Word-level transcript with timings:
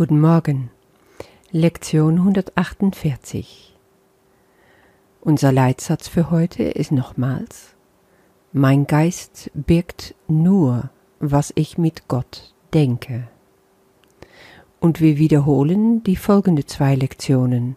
Guten 0.00 0.22
Morgen. 0.22 0.70
Lektion 1.50 2.20
148. 2.20 3.76
Unser 5.20 5.52
Leitsatz 5.52 6.08
für 6.08 6.30
heute 6.30 6.62
ist 6.62 6.90
nochmals 6.90 7.74
Mein 8.50 8.86
Geist 8.86 9.50
birgt 9.52 10.14
nur, 10.26 10.88
was 11.18 11.52
ich 11.54 11.76
mit 11.76 12.08
Gott 12.08 12.54
denke. 12.72 13.28
Und 14.80 15.02
wir 15.02 15.18
wiederholen 15.18 16.02
die 16.02 16.16
folgende 16.16 16.64
zwei 16.64 16.94
Lektionen 16.94 17.76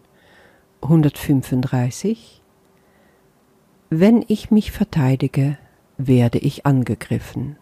135 0.80 2.40
Wenn 3.90 4.24
ich 4.28 4.50
mich 4.50 4.72
verteidige, 4.72 5.58
werde 5.98 6.38
ich 6.38 6.64
angegriffen. 6.64 7.58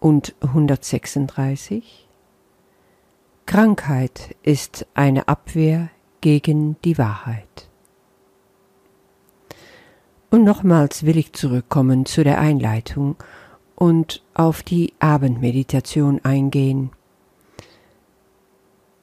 Und 0.00 0.34
136 0.40 2.01
Krankheit 3.52 4.34
ist 4.42 4.86
eine 4.94 5.28
Abwehr 5.28 5.90
gegen 6.22 6.80
die 6.86 6.96
Wahrheit. 6.96 7.68
Und 10.30 10.42
nochmals 10.42 11.04
will 11.04 11.18
ich 11.18 11.34
zurückkommen 11.34 12.06
zu 12.06 12.24
der 12.24 12.40
Einleitung 12.40 13.16
und 13.74 14.22
auf 14.32 14.62
die 14.62 14.94
Abendmeditation 15.00 16.24
eingehen. 16.24 16.92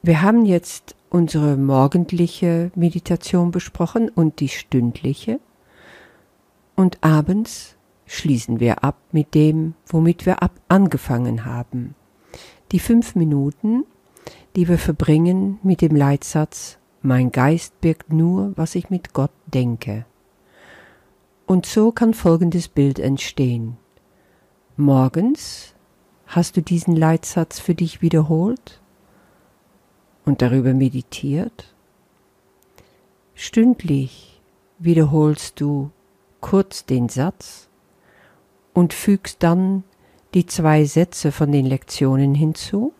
Wir 0.02 0.20
haben 0.20 0.44
jetzt 0.44 0.96
unsere 1.10 1.56
morgendliche 1.56 2.72
Meditation 2.74 3.52
besprochen 3.52 4.08
und 4.08 4.40
die 4.40 4.48
stündliche. 4.48 5.38
Und 6.74 6.98
abends 7.04 7.76
schließen 8.04 8.58
wir 8.58 8.82
ab 8.82 8.96
mit 9.12 9.36
dem, 9.36 9.74
womit 9.86 10.26
wir 10.26 10.42
ab 10.42 10.54
angefangen 10.66 11.44
haben. 11.44 11.94
Die 12.72 12.80
fünf 12.80 13.14
Minuten 13.14 13.84
die 14.56 14.68
wir 14.68 14.78
verbringen 14.78 15.58
mit 15.62 15.80
dem 15.80 15.94
Leitsatz 15.94 16.78
Mein 17.02 17.32
Geist 17.32 17.80
birgt 17.80 18.12
nur, 18.12 18.52
was 18.56 18.74
ich 18.74 18.90
mit 18.90 19.14
Gott 19.14 19.30
denke. 19.46 20.04
Und 21.46 21.66
so 21.66 21.92
kann 21.92 22.14
folgendes 22.14 22.68
Bild 22.68 22.98
entstehen. 22.98 23.76
Morgens 24.76 25.74
hast 26.26 26.56
du 26.56 26.62
diesen 26.62 26.94
Leitsatz 26.94 27.58
für 27.58 27.74
dich 27.74 28.02
wiederholt 28.02 28.80
und 30.24 30.42
darüber 30.42 30.74
meditiert. 30.74 31.74
Stündlich 33.34 34.40
wiederholst 34.78 35.60
du 35.60 35.90
kurz 36.40 36.84
den 36.84 37.08
Satz 37.08 37.68
und 38.74 38.92
fügst 38.92 39.42
dann 39.42 39.84
die 40.34 40.46
zwei 40.46 40.84
Sätze 40.84 41.32
von 41.32 41.50
den 41.50 41.66
Lektionen 41.66 42.34
hinzu 42.34 42.92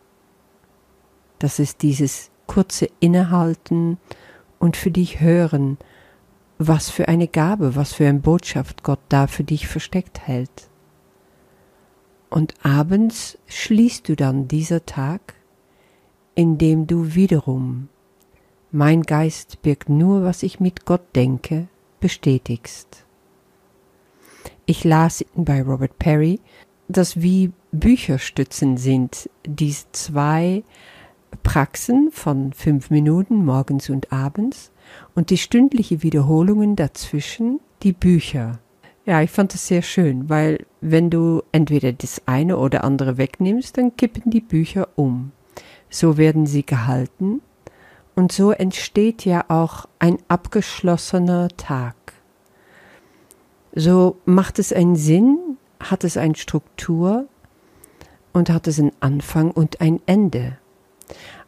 das 1.43 1.59
ist 1.59 1.81
dieses 1.81 2.29
kurze 2.47 2.89
Innehalten 2.99 3.97
und 4.59 4.77
für 4.77 4.91
dich 4.91 5.19
hören, 5.19 5.77
was 6.57 6.89
für 6.89 7.07
eine 7.07 7.27
Gabe, 7.27 7.75
was 7.75 7.93
für 7.93 8.07
eine 8.07 8.19
Botschaft 8.19 8.83
Gott 8.83 8.99
da 9.09 9.27
für 9.27 9.43
dich 9.43 9.67
versteckt 9.67 10.27
hält. 10.27 10.69
Und 12.29 12.53
abends 12.63 13.37
schließt 13.47 14.07
du 14.07 14.15
dann 14.15 14.47
dieser 14.47 14.85
Tag, 14.85 15.33
indem 16.35 16.87
du 16.87 17.15
wiederum 17.15 17.89
mein 18.71 19.01
Geist 19.01 19.61
birgt 19.63 19.89
nur, 19.89 20.23
was 20.23 20.43
ich 20.43 20.61
mit 20.61 20.85
Gott 20.85 21.15
denke, 21.15 21.67
bestätigst. 21.99 23.05
Ich 24.65 24.85
las 24.85 25.25
bei 25.35 25.61
Robert 25.61 25.99
Perry, 25.99 26.39
dass 26.87 27.21
wie 27.21 27.51
Bücherstützen 27.71 28.77
sind, 28.77 29.29
dies 29.45 29.87
zwei 29.91 30.63
Praxen 31.43 32.11
von 32.11 32.53
fünf 32.53 32.89
Minuten 32.89 33.45
morgens 33.45 33.89
und 33.89 34.11
abends 34.11 34.71
und 35.15 35.29
die 35.29 35.37
stündliche 35.37 36.03
Wiederholungen 36.03 36.75
dazwischen 36.75 37.59
die 37.83 37.93
Bücher. 37.93 38.59
Ja, 39.05 39.21
ich 39.21 39.31
fand 39.31 39.55
es 39.55 39.67
sehr 39.67 39.81
schön, 39.81 40.29
weil 40.29 40.65
wenn 40.79 41.09
du 41.09 41.41
entweder 41.51 41.91
das 41.91 42.21
eine 42.27 42.57
oder 42.57 42.83
andere 42.83 43.17
wegnimmst, 43.17 43.77
dann 43.77 43.97
kippen 43.97 44.31
die 44.31 44.41
Bücher 44.41 44.87
um. 44.95 45.31
So 45.89 46.17
werden 46.17 46.45
sie 46.45 46.65
gehalten 46.65 47.41
und 48.15 48.31
so 48.31 48.51
entsteht 48.51 49.25
ja 49.25 49.45
auch 49.47 49.87
ein 49.99 50.17
abgeschlossener 50.27 51.49
Tag. 51.57 51.95
So 53.73 54.17
macht 54.25 54.59
es 54.59 54.71
einen 54.71 54.95
Sinn, 54.95 55.57
hat 55.79 56.03
es 56.03 56.17
eine 56.17 56.35
Struktur 56.35 57.25
und 58.33 58.49
hat 58.49 58.67
es 58.67 58.79
einen 58.79 58.91
Anfang 58.99 59.51
und 59.51 59.81
ein 59.81 59.99
Ende. 60.05 60.57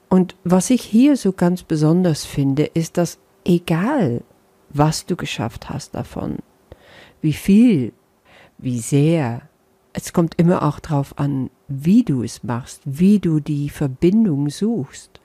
Und 0.10 0.36
was 0.44 0.70
ich 0.70 0.82
hier 0.82 1.18
so 1.18 1.32
ganz 1.32 1.64
besonders 1.64 2.26
finde, 2.26 2.66
ist, 2.66 2.98
dass 2.98 3.20
egal, 3.46 4.22
was 4.70 5.06
du 5.06 5.16
geschafft 5.16 5.70
hast 5.70 5.96
davon, 5.96 6.38
wie 7.22 7.34
viel, 7.34 7.94
wie 8.58 8.80
sehr, 8.80 9.42
es 9.94 10.14
kommt 10.14 10.36
immer 10.40 10.64
auch 10.64 10.80
darauf 10.80 11.18
an, 11.18 11.50
wie 11.68 12.04
du 12.04 12.24
es 12.24 12.44
machst, 12.44 12.82
wie 12.86 13.20
du 13.20 13.40
die 13.40 13.70
Verbindung 13.70 14.50
suchst 14.50 15.22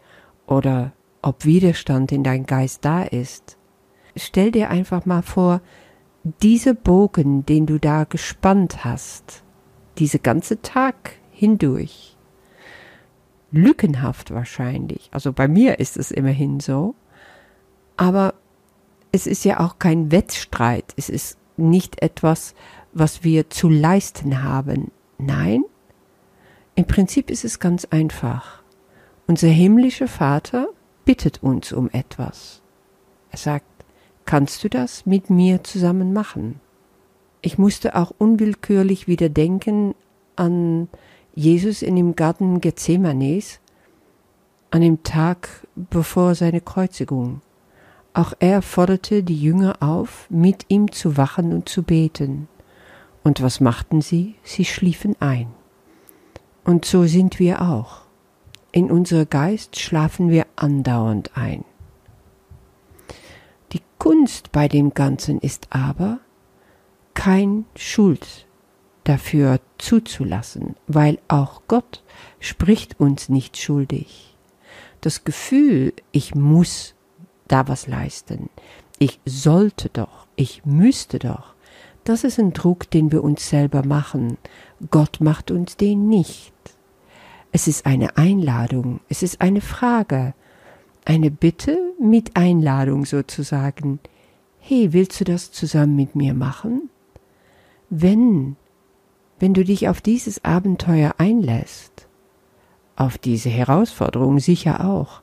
oder 0.47 0.93
ob 1.23 1.45
Widerstand 1.45 2.13
in 2.13 2.23
dein 2.23 2.47
Geist 2.47 2.85
da 2.85 3.03
ist. 3.03 3.57
Stell 4.17 4.51
dir 4.51 4.71
einfach 4.71 5.07
mal 5.07 5.23
vor, 5.23 5.61
dieser 6.43 6.75
Bogen, 6.75 7.47
den 7.47 7.67
du 7.67 7.79
da 7.79 8.05
gespannt 8.05 8.85
hast, 8.85 9.43
diese 9.99 10.19
ganze 10.19 10.61
Tag 10.61 11.13
hindurch, 11.31 12.17
lückenhaft 13.51 14.31
wahrscheinlich. 14.31 15.09
Also 15.13 15.33
bei 15.33 15.49
mir 15.49 15.79
ist 15.79 15.97
es 15.97 16.11
immerhin 16.11 16.61
so. 16.61 16.95
Aber 17.97 18.35
es 19.13 19.27
ist 19.27 19.45
ja 19.45 19.61
auch 19.61 19.79
kein 19.79 20.13
Wettstreit. 20.13 20.93
Es 20.97 21.09
ist 21.09 21.39
nicht 21.57 22.03
etwas, 22.03 22.55
was 22.93 23.25
wir 23.25 23.51
zu 23.51 23.69
leisten 23.69 24.43
haben. 24.43 24.91
Nein, 25.19 25.65
im 26.75 26.87
Prinzip 26.87 27.31
ist 27.31 27.45
es 27.45 27.59
ganz 27.59 27.87
einfach. 27.87 28.63
Unser 29.27 29.49
himmlischer 29.49 30.07
Vater 30.07 30.69
bittet 31.05 31.43
uns 31.43 31.73
um 31.73 31.91
etwas. 31.91 32.63
Er 33.31 33.39
sagt, 33.39 33.67
kannst 34.25 34.63
du 34.63 34.69
das 34.69 35.05
mit 35.05 35.29
mir 35.29 35.65
zusammen 35.65 36.13
machen? 36.13 36.61
Ich 37.43 37.59
musste 37.59 37.97
auch 37.97 38.13
unwillkürlich 38.17 39.09
wieder 39.09 39.29
denken 39.29 39.95
an 40.37 40.89
Jesus 41.39 41.83
in 41.83 41.95
dem 41.95 42.17
Garten 42.17 42.61
Gethsemanes 42.61 43.61
an 44.73 44.81
dem 44.81 45.05
Tag 45.05 45.49
bevor 45.77 46.35
seine 46.35 46.61
Kreuzigung. 46.61 47.43
Auch 48.13 48.33
er 48.41 48.61
forderte 48.61 49.23
die 49.23 49.41
Jünger 49.41 49.77
auf, 49.79 50.27
mit 50.31 50.65
ihm 50.67 50.91
zu 50.91 51.17
wachen 51.17 51.53
und 51.53 51.69
zu 51.69 51.85
beten. 51.85 52.49
Und 53.23 53.41
was 53.41 53.61
machten 53.61 54.01
sie? 54.01 54.35
Sie 54.43 54.65
schliefen 54.65 55.15
ein. 55.21 55.47
Und 56.65 56.85
so 56.85 57.05
sind 57.05 57.39
wir 57.39 57.63
auch. 57.63 58.01
In 58.73 58.91
unser 58.91 59.25
Geist 59.25 59.79
schlafen 59.79 60.31
wir 60.31 60.45
andauernd 60.57 61.37
ein. 61.37 61.65
Die 63.71 63.83
Kunst 63.99 64.51
bei 64.51 64.67
dem 64.67 64.93
Ganzen 64.93 65.39
ist 65.39 65.69
aber, 65.71 66.19
kein 67.15 67.65
Schuld 67.77 68.48
dafür 69.09 69.61
zuzulassen, 69.79 70.77
weil 70.87 71.19
auch 71.29 71.63
Gott 71.69 72.03
spricht 72.41 73.01
uns 73.01 73.29
nicht 73.29 73.57
schuldig. 73.57 74.37
Das 75.01 75.25
Gefühl, 75.25 75.93
ich 76.13 76.35
muss 76.35 76.95
da 77.47 77.69
was 77.69 77.87
leisten, 77.87 78.51
ich 78.99 79.21
sollte 79.25 79.89
doch, 79.89 80.27
ich 80.37 80.67
müsste 80.67 81.19
doch, 81.19 81.55
das 82.05 82.25
ist 82.25 82.39
ein 82.39 82.53
Druck, 82.53 82.91
den 82.91 83.13
wir 83.13 83.23
uns 83.23 83.49
selber 83.49 83.85
machen. 83.85 84.39
Gott 84.91 85.21
macht 85.21 85.51
uns 85.51 85.77
den 85.77 86.09
nicht. 86.09 86.55
Es 87.53 87.69
ist 87.69 87.87
eine 87.87 88.17
Einladung, 88.17 89.01
es 89.09 89.23
ist 89.23 89.41
eine 89.41 89.61
Frage, 89.61 90.35
eine 91.05 91.31
Bitte 91.31 91.79
mit 92.01 92.37
Einladung 92.37 93.05
sozusagen. 93.05 94.01
Hey, 94.59 94.93
willst 94.93 95.21
du 95.21 95.25
das 95.25 95.53
zusammen 95.53 95.97
mit 95.97 96.15
mir 96.15 96.35
machen? 96.35 96.91
Wenn 97.91 98.57
wenn 99.39 99.55
du 99.55 99.65
dich 99.65 99.89
auf 99.89 100.01
dieses 100.01 100.45
Abenteuer 100.45 101.15
einlässt, 101.19 102.09
auf 102.97 103.19
diese 103.19 103.49
Herausforderung 103.49 104.41
sicher 104.41 104.85
auch, 104.85 105.23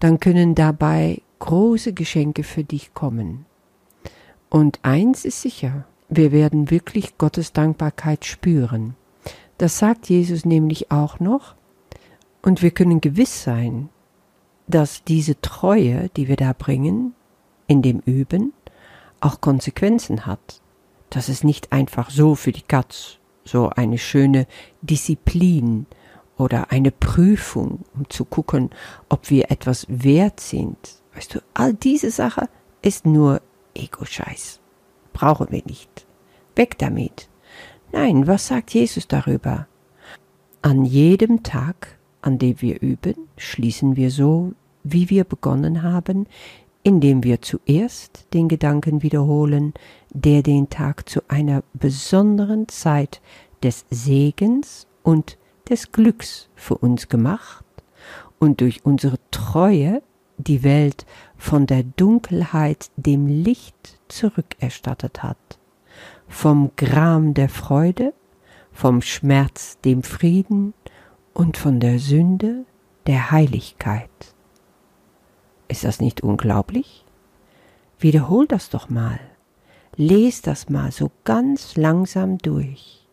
dann 0.00 0.18
können 0.18 0.54
dabei 0.54 1.22
große 1.38 1.92
Geschenke 1.92 2.42
für 2.42 2.64
dich 2.64 2.94
kommen. 2.94 3.46
Und 4.48 4.80
eins 4.82 5.24
ist 5.24 5.42
sicher, 5.42 5.84
wir 6.08 6.32
werden 6.32 6.70
wirklich 6.70 7.18
Gottes 7.18 7.52
Dankbarkeit 7.52 8.24
spüren. 8.24 8.96
Das 9.58 9.78
sagt 9.78 10.08
Jesus 10.08 10.44
nämlich 10.44 10.90
auch 10.90 11.20
noch, 11.20 11.54
und 12.42 12.62
wir 12.62 12.70
können 12.70 13.00
gewiss 13.00 13.44
sein, 13.44 13.90
dass 14.66 15.04
diese 15.04 15.40
Treue, 15.40 16.08
die 16.16 16.26
wir 16.26 16.36
da 16.36 16.52
bringen, 16.52 17.14
in 17.66 17.82
dem 17.82 18.00
Üben, 18.00 18.52
auch 19.20 19.40
Konsequenzen 19.40 20.26
hat 20.26 20.60
das 21.10 21.28
ist 21.28 21.44
nicht 21.44 21.72
einfach 21.72 22.10
so 22.10 22.34
für 22.34 22.52
die 22.52 22.62
Katz, 22.62 23.18
so 23.44 23.68
eine 23.68 23.98
schöne 23.98 24.46
Disziplin 24.80 25.86
oder 26.36 26.70
eine 26.70 26.90
Prüfung, 26.90 27.84
um 27.94 28.08
zu 28.08 28.24
gucken, 28.24 28.70
ob 29.08 29.28
wir 29.28 29.50
etwas 29.50 29.86
wert 29.88 30.40
sind. 30.40 30.78
Weißt 31.14 31.34
du, 31.34 31.40
all 31.52 31.74
diese 31.74 32.10
Sache 32.10 32.48
ist 32.80 33.04
nur 33.04 33.42
Ego-Scheiß. 33.74 34.60
Brauchen 35.12 35.48
wir 35.50 35.62
nicht. 35.66 36.06
Weg 36.56 36.78
damit. 36.78 37.28
Nein, 37.92 38.26
was 38.26 38.46
sagt 38.46 38.72
Jesus 38.72 39.08
darüber? 39.08 39.66
An 40.62 40.84
jedem 40.84 41.42
Tag, 41.42 41.98
an 42.22 42.38
dem 42.38 42.60
wir 42.60 42.80
üben, 42.80 43.28
schließen 43.36 43.96
wir 43.96 44.10
so, 44.10 44.52
wie 44.82 45.10
wir 45.10 45.24
begonnen 45.24 45.82
haben, 45.82 46.26
indem 46.82 47.22
wir 47.24 47.42
zuerst 47.42 48.26
den 48.32 48.48
Gedanken 48.48 49.02
wiederholen, 49.02 49.74
der 50.12 50.42
den 50.42 50.70
Tag 50.70 51.08
zu 51.08 51.20
einer 51.28 51.62
besonderen 51.74 52.68
Zeit 52.68 53.20
des 53.62 53.84
Segens 53.90 54.86
und 55.02 55.36
des 55.68 55.92
Glücks 55.92 56.48
für 56.54 56.76
uns 56.76 57.08
gemacht 57.08 57.64
und 58.38 58.60
durch 58.60 58.84
unsere 58.84 59.18
Treue 59.30 60.02
die 60.38 60.64
Welt 60.64 61.04
von 61.36 61.66
der 61.66 61.82
Dunkelheit 61.82 62.90
dem 62.96 63.26
Licht 63.26 63.98
zurückerstattet 64.08 65.22
hat, 65.22 65.58
vom 66.28 66.70
Gram 66.76 67.34
der 67.34 67.50
Freude, 67.50 68.14
vom 68.72 69.02
Schmerz 69.02 69.78
dem 69.84 70.02
Frieden 70.02 70.72
und 71.34 71.56
von 71.56 71.78
der 71.78 71.98
Sünde 71.98 72.64
der 73.06 73.30
Heiligkeit. 73.30 74.10
Ist 75.70 75.84
das 75.84 76.00
nicht 76.00 76.22
unglaublich? 76.22 77.04
Wiederhol 78.00 78.48
das 78.48 78.70
doch 78.70 78.88
mal. 78.88 79.20
Les 79.94 80.42
das 80.42 80.68
mal 80.68 80.90
so 80.90 81.12
ganz 81.22 81.76
langsam 81.76 82.38
durch. 82.38 83.06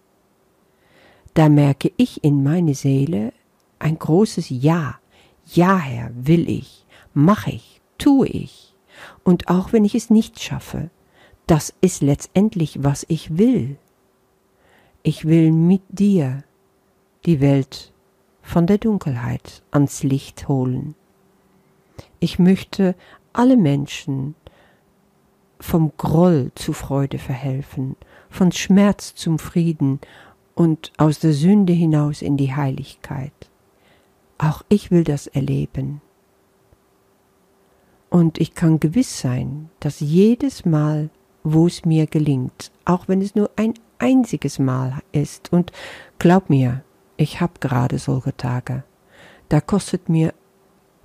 Da 1.36 1.50
merke 1.50 1.92
ich 1.98 2.24
in 2.24 2.42
meine 2.42 2.74
Seele 2.74 3.32
ein 3.78 4.00
großes 4.00 4.50
Ja. 4.50 4.98
Ja, 5.46 5.78
Herr, 5.78 6.10
will 6.16 6.50
ich, 6.50 6.88
mache 7.14 7.52
ich, 7.52 7.80
tue 8.00 8.26
ich. 8.26 8.74
Und 9.24 9.50
auch 9.50 9.72
wenn 9.72 9.86
ich 9.86 9.94
es 9.94 10.10
nicht 10.10 10.42
schaffe, 10.42 10.90
das 11.46 11.76
ist 11.82 12.02
letztendlich, 12.02 12.84
was 12.84 13.06
ich 13.08 13.38
will. 13.38 13.78
Ich 15.04 15.26
will 15.26 15.52
mit 15.52 15.84
dir 15.90 16.44
die 17.28 17.40
Welt 17.40 17.94
von 18.42 18.66
der 18.66 18.80
Dunkelheit 18.80 19.62
ans 19.70 20.02
Licht 20.02 20.48
holen. 20.48 20.96
Ich 22.20 22.40
möchte 22.40 22.96
alle 23.34 23.58
Menschen 23.58 24.36
vom 25.60 25.92
Groll 25.98 26.52
zu 26.56 26.74
Freude 26.74 27.20
verhelfen, 27.20 27.96
von 28.30 28.52
Schmerz 28.52 29.16
zum 29.16 29.40
Frieden 29.40 30.00
und 30.56 30.92
aus 30.98 31.20
der 31.20 31.34
Sünde 31.34 31.74
hinaus 31.74 32.22
in 32.22 32.38
die 32.38 32.56
Heiligkeit. 32.56 33.34
Auch 34.38 34.64
ich 34.70 34.92
will 34.92 35.04
das 35.04 35.28
erleben. 35.28 36.02
Und 38.10 38.40
ich 38.40 38.54
kann 38.56 38.80
gewiss 38.80 39.20
sein, 39.20 39.70
dass 39.80 40.00
jedes 40.00 40.66
Mal, 40.66 41.10
wo 41.44 41.68
es 41.68 41.86
mir 41.86 42.08
gelingt, 42.08 42.72
auch 42.86 43.08
wenn 43.08 43.22
es 43.22 43.36
nur 43.36 43.50
ein 43.56 43.74
einziges 44.00 44.60
Mal 44.60 45.02
ist, 45.12 45.52
und 45.52 45.72
glaub 46.20 46.50
mir, 46.50 46.84
ich 47.18 47.42
hab 47.42 47.60
gerade 47.62 47.98
solche 48.00 48.36
Tage, 48.38 48.84
da 49.50 49.60
kostet 49.60 50.08
mir 50.08 50.34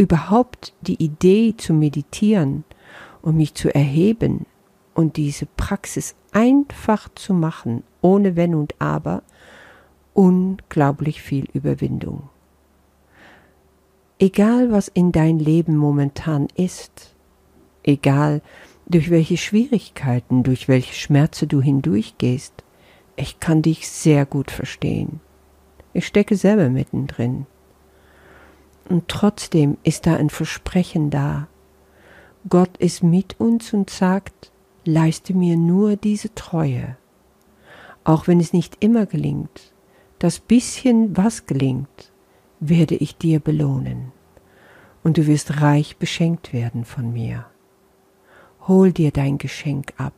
überhaupt 0.03 0.75
die 0.81 1.03
Idee 1.03 1.55
zu 1.57 1.73
meditieren 1.73 2.65
und 3.23 3.37
mich 3.37 3.55
zu 3.55 3.73
erheben 3.73 4.47
und 4.95 5.17
diese 5.17 5.47
Praxis 5.47 6.17
einfach 6.33 7.09
zu 7.15 7.33
machen, 7.33 7.85
ohne 8.01 8.35
Wenn 8.35 8.57
und 8.57 8.75
Aber, 8.81 9.23
unglaublich 10.13 11.23
viel 11.23 11.47
Überwindung. 11.53 12.29
Egal 14.19 14.73
was 14.73 14.89
in 14.89 15.13
dein 15.13 15.39
Leben 15.39 15.77
momentan 15.77 16.49
ist, 16.57 17.15
egal 17.85 18.43
durch 18.87 19.11
welche 19.11 19.37
Schwierigkeiten, 19.37 20.43
durch 20.43 20.69
welche 20.69 20.95
Schmerze 20.95 21.47
du 21.47 21.63
hindurchgehst, 21.63 22.65
ich 23.15 23.39
kann 23.39 23.63
dich 23.63 23.89
sehr 23.89 24.27
gut 24.27 24.51
verstehen. 24.51 25.21
Ich 25.93 26.07
stecke 26.07 26.37
selber 26.37 26.71
mittendrin. 26.71 27.47
Und 28.93 29.09
trotzdem 29.09 29.79
ist 29.85 30.05
da 30.05 30.17
ein 30.17 30.29
Versprechen 30.29 31.09
da. 31.09 31.49
Gott 32.51 32.77
ist 32.77 33.03
mit 33.03 33.41
uns 33.41 33.73
und 33.73 33.89
sagt, 33.89 34.53
leiste 34.85 35.33
mir 35.33 35.57
nur 35.57 35.97
diese 35.97 36.35
Treue. 36.35 36.99
Auch 38.05 38.29
wenn 38.29 38.39
es 38.39 38.53
nicht 38.53 38.85
immer 38.85 39.07
gelingt, 39.07 39.73
das 40.19 40.41
bisschen, 40.41 41.17
was 41.17 41.47
gelingt, 41.47 42.13
werde 42.61 42.95
ich 42.95 43.17
dir 43.17 43.41
belohnen. 43.41 44.13
Und 45.03 45.17
du 45.17 45.27
wirst 45.27 45.63
reich 45.63 45.97
beschenkt 45.97 46.53
werden 46.53 46.85
von 46.85 47.15
mir. 47.15 47.47
Hol 48.69 48.93
dir 48.93 49.11
dein 49.11 49.39
Geschenk 49.39 49.95
ab. 49.97 50.13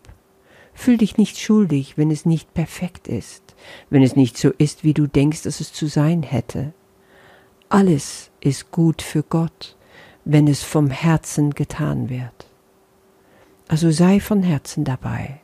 Fühl 0.72 0.96
dich 0.96 1.16
nicht 1.16 1.38
schuldig, 1.38 1.96
wenn 1.96 2.10
es 2.10 2.26
nicht 2.26 2.52
perfekt 2.54 3.06
ist, 3.06 3.54
wenn 3.88 4.02
es 4.02 4.16
nicht 4.16 4.36
so 4.36 4.50
ist, 4.50 4.82
wie 4.82 4.94
du 4.94 5.06
denkst, 5.06 5.42
dass 5.42 5.60
es 5.60 5.72
zu 5.72 5.86
sein 5.86 6.24
hätte. 6.24 6.72
Alles 7.74 8.30
ist 8.38 8.70
gut 8.70 9.02
für 9.02 9.24
Gott, 9.24 9.76
wenn 10.24 10.46
es 10.46 10.62
vom 10.62 10.90
Herzen 10.90 11.50
getan 11.50 12.08
wird. 12.08 12.46
Also 13.66 13.90
sei 13.90 14.20
von 14.20 14.44
Herzen 14.44 14.84
dabei, 14.84 15.40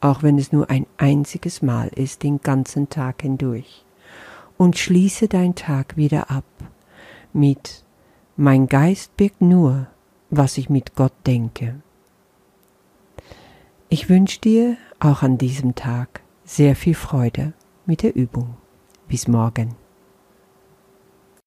auch 0.00 0.22
wenn 0.22 0.38
es 0.38 0.50
nur 0.50 0.70
ein 0.70 0.86
einziges 0.96 1.60
Mal 1.60 1.88
ist, 1.88 2.22
den 2.22 2.40
ganzen 2.40 2.88
Tag 2.88 3.20
hindurch. 3.20 3.84
Und 4.56 4.78
schließe 4.78 5.28
dein 5.28 5.56
Tag 5.56 5.98
wieder 5.98 6.30
ab 6.30 6.46
mit 7.34 7.84
Mein 8.38 8.66
Geist 8.66 9.14
birgt 9.18 9.42
nur, 9.42 9.88
was 10.30 10.56
ich 10.56 10.70
mit 10.70 10.94
Gott 10.94 11.12
denke. 11.26 11.82
Ich 13.90 14.08
wünsche 14.08 14.40
dir 14.40 14.78
auch 15.00 15.22
an 15.22 15.36
diesem 15.36 15.74
Tag 15.74 16.22
sehr 16.46 16.74
viel 16.74 16.94
Freude 16.94 17.52
mit 17.84 18.02
der 18.02 18.16
Übung. 18.16 18.56
Bis 19.06 19.28
morgen. 19.28 19.76